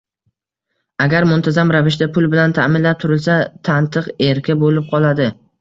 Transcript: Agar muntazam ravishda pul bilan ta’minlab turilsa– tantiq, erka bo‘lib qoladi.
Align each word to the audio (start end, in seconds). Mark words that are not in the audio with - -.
Agar 1.05 1.27
muntazam 1.31 1.73
ravishda 1.75 2.09
pul 2.17 2.29
bilan 2.33 2.57
ta’minlab 2.61 3.05
turilsa– 3.07 3.39
tantiq, 3.71 4.11
erka 4.31 4.61
bo‘lib 4.65 4.93
qoladi. 4.97 5.33